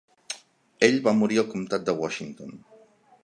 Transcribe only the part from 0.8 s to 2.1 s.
Ell va morir al comtat de